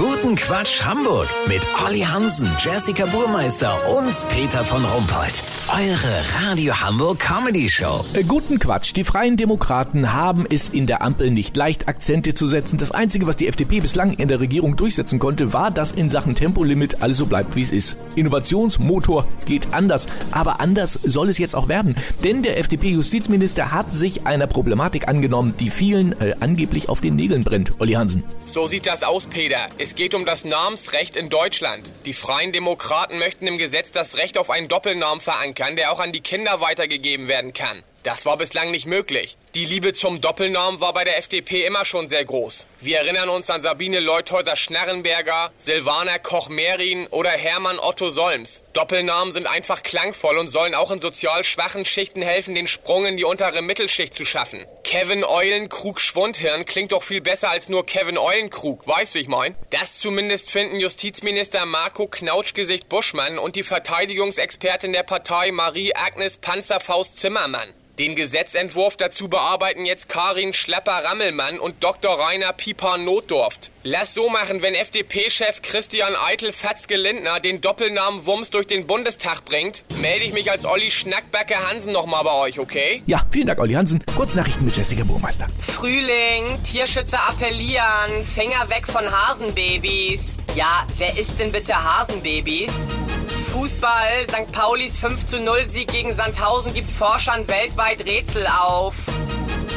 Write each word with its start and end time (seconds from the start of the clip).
Guten 0.00 0.34
Quatsch 0.34 0.82
Hamburg 0.82 1.28
mit 1.46 1.60
Olli 1.86 2.00
Hansen, 2.00 2.48
Jessica 2.58 3.04
Burmeister 3.04 3.78
und 3.98 4.14
Peter 4.30 4.64
von 4.64 4.82
Rumpold. 4.82 5.42
Eure 5.68 6.48
Radio 6.48 6.74
Hamburg 6.74 7.18
Comedy 7.18 7.68
Show. 7.68 8.02
Äh, 8.14 8.24
guten 8.24 8.58
Quatsch. 8.58 8.96
Die 8.96 9.04
Freien 9.04 9.36
Demokraten 9.36 10.14
haben 10.14 10.46
es 10.48 10.68
in 10.68 10.86
der 10.86 11.02
Ampel 11.02 11.30
nicht 11.30 11.54
leicht, 11.54 11.86
Akzente 11.86 12.32
zu 12.32 12.46
setzen. 12.46 12.78
Das 12.78 12.92
Einzige, 12.92 13.26
was 13.26 13.36
die 13.36 13.46
FDP 13.46 13.80
bislang 13.80 14.14
in 14.14 14.28
der 14.28 14.40
Regierung 14.40 14.74
durchsetzen 14.74 15.18
konnte, 15.18 15.52
war, 15.52 15.70
dass 15.70 15.92
in 15.92 16.08
Sachen 16.08 16.34
Tempolimit 16.34 17.02
alles 17.02 17.18
so 17.18 17.26
bleibt, 17.26 17.54
wie 17.54 17.62
es 17.62 17.70
ist. 17.70 17.98
Innovationsmotor 18.16 19.26
geht 19.44 19.74
anders. 19.74 20.08
Aber 20.30 20.60
anders 20.60 20.98
soll 21.04 21.28
es 21.28 21.36
jetzt 21.36 21.54
auch 21.54 21.68
werden. 21.68 21.94
Denn 22.24 22.42
der 22.42 22.58
FDP-Justizminister 22.58 23.70
hat 23.70 23.92
sich 23.92 24.26
einer 24.26 24.46
Problematik 24.46 25.08
angenommen, 25.08 25.54
die 25.60 25.68
vielen 25.68 26.18
äh, 26.20 26.34
angeblich 26.40 26.88
auf 26.88 27.02
den 27.02 27.16
Nägeln 27.16 27.44
brennt. 27.44 27.74
Olli 27.80 27.92
Hansen. 27.92 28.24
So 28.46 28.66
sieht 28.66 28.86
das 28.86 29.02
aus, 29.02 29.26
Peter. 29.26 29.68
Es 29.78 29.89
geht 29.94 30.14
um 30.14 30.26
das 30.26 30.44
Namensrecht 30.44 31.16
in 31.16 31.28
Deutschland. 31.28 31.92
Die 32.04 32.12
Freien 32.12 32.52
Demokraten 32.52 33.18
möchten 33.18 33.46
im 33.46 33.58
Gesetz 33.58 33.90
das 33.90 34.16
Recht 34.16 34.38
auf 34.38 34.50
einen 34.50 34.68
Doppelnamen 34.68 35.20
verankern, 35.20 35.76
der 35.76 35.92
auch 35.92 36.00
an 36.00 36.12
die 36.12 36.20
Kinder 36.20 36.60
weitergegeben 36.60 37.28
werden 37.28 37.52
kann. 37.52 37.82
Das 38.02 38.26
war 38.26 38.36
bislang 38.36 38.70
nicht 38.70 38.86
möglich. 38.86 39.36
Die 39.56 39.64
Liebe 39.64 39.92
zum 39.92 40.20
Doppelnamen 40.20 40.80
war 40.80 40.92
bei 40.92 41.02
der 41.02 41.18
FDP 41.18 41.66
immer 41.66 41.84
schon 41.84 42.08
sehr 42.08 42.24
groß. 42.24 42.68
Wir 42.78 42.98
erinnern 42.98 43.28
uns 43.28 43.50
an 43.50 43.62
Sabine 43.62 43.98
Leuthäuser-Schnarrenberger, 43.98 45.52
Silvana 45.58 46.18
Koch-Merin 46.18 47.08
oder 47.08 47.30
Hermann 47.30 47.80
Otto 47.80 48.10
Solms. 48.10 48.62
Doppelnamen 48.74 49.32
sind 49.32 49.48
einfach 49.48 49.82
klangvoll 49.82 50.38
und 50.38 50.46
sollen 50.46 50.76
auch 50.76 50.92
in 50.92 51.00
sozial 51.00 51.42
schwachen 51.42 51.84
Schichten 51.84 52.22
helfen, 52.22 52.54
den 52.54 52.68
Sprung 52.68 53.06
in 53.06 53.16
die 53.16 53.24
untere 53.24 53.60
Mittelschicht 53.60 54.14
zu 54.14 54.24
schaffen. 54.24 54.64
Kevin 54.84 55.24
Eulenkrug 55.24 56.00
Schwundhirn 56.00 56.64
klingt 56.64 56.92
doch 56.92 57.02
viel 57.02 57.20
besser 57.20 57.50
als 57.50 57.68
nur 57.68 57.84
Kevin 57.84 58.18
Eulenkrug, 58.18 58.86
weißt 58.86 59.16
wie 59.16 59.20
ich 59.20 59.28
mein? 59.28 59.56
Das 59.70 59.96
zumindest 59.96 60.52
finden 60.52 60.78
Justizminister 60.78 61.66
Marco 61.66 62.06
Knautschgesicht 62.06 62.88
Buschmann 62.88 63.36
und 63.36 63.56
die 63.56 63.64
Verteidigungsexpertin 63.64 64.92
der 64.92 65.02
Partei 65.02 65.50
Marie-Agnes 65.50 66.36
Panzerfaust 66.36 67.16
Zimmermann. 67.16 67.74
Den 68.00 68.16
Gesetzentwurf 68.16 68.96
dazu 68.96 69.28
bearbeiten 69.40 69.86
jetzt 69.86 70.10
Karin 70.10 70.52
Schlepper-Rammelmann 70.52 71.58
und 71.58 71.82
Dr. 71.82 72.20
Rainer 72.20 72.52
Pieper-Notdorft. 72.52 73.70
Lass 73.84 74.12
so 74.12 74.28
machen, 74.28 74.60
wenn 74.60 74.74
FDP-Chef 74.74 75.62
Christian 75.62 76.14
Eitel-Fatzke-Lindner 76.14 77.40
den 77.40 77.62
Doppelnamen 77.62 78.26
Wumms 78.26 78.50
durch 78.50 78.66
den 78.66 78.86
Bundestag 78.86 79.46
bringt, 79.46 79.82
melde 79.98 80.26
ich 80.26 80.34
mich 80.34 80.50
als 80.50 80.66
Olli 80.66 80.90
Schnackbacke 80.90 81.56
Hansen 81.66 81.90
nochmal 81.90 82.22
bei 82.22 82.34
euch, 82.34 82.58
okay? 82.58 83.02
Ja, 83.06 83.22
vielen 83.30 83.46
Dank, 83.46 83.60
Olli 83.60 83.72
Hansen. 83.72 84.04
Kurznachrichten 84.14 84.66
mit 84.66 84.76
Jessica 84.76 85.04
Burmeister. 85.04 85.46
Frühling, 85.62 86.62
Tierschützer 86.62 87.26
appellieren, 87.26 88.26
Finger 88.34 88.68
weg 88.68 88.86
von 88.86 89.10
Hasenbabys. 89.10 90.36
Ja, 90.54 90.86
wer 90.98 91.18
ist 91.18 91.40
denn 91.40 91.50
bitte 91.50 91.82
Hasenbabys? 91.82 92.72
Fußball, 93.52 94.28
St. 94.28 94.52
Paulis 94.52 94.98
5 94.98 95.26
zu 95.26 95.40
0 95.40 95.66
Sieg 95.68 95.90
gegen 95.90 96.14
Sandhausen 96.14 96.74
gibt 96.74 96.90
Forschern 96.90 97.48
weltweit 97.48 98.04
Rätsel 98.04 98.46
auf. 98.46 98.94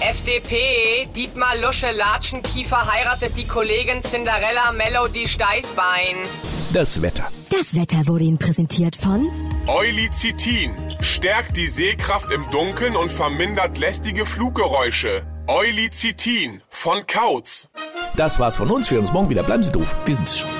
FDP, 0.00 1.08
Dietmar 1.14 1.56
Lusche 1.58 1.90
Latschenkiefer 1.90 2.92
heiratet 2.92 3.36
die 3.36 3.44
Kollegin 3.44 4.02
Cinderella 4.02 4.72
Melody 4.72 5.26
Steißbein. 5.26 6.16
Das 6.72 7.00
Wetter. 7.00 7.28
Das 7.50 7.74
Wetter 7.74 8.06
wurde 8.06 8.24
Ihnen 8.24 8.38
präsentiert 8.38 8.96
von 8.96 9.28
Eulizitin 9.66 10.74
stärkt 11.00 11.56
die 11.56 11.66
Sehkraft 11.66 12.30
im 12.30 12.48
Dunkeln 12.50 12.94
und 12.94 13.10
vermindert 13.10 13.78
lästige 13.78 14.26
Fluggeräusche. 14.26 15.26
Eulizitin 15.48 16.62
von 16.70 17.06
Kautz. 17.06 17.68
Das 18.16 18.38
war's 18.38 18.56
von 18.56 18.70
uns. 18.70 18.90
Wir 18.90 18.96
hören 18.96 19.06
uns 19.06 19.12
morgen 19.12 19.30
wieder. 19.30 19.42
Bleiben 19.42 19.62
Sie 19.62 19.72
doof. 19.72 19.94
Wir 20.04 20.14
sind's 20.14 20.38
schon. 20.38 20.50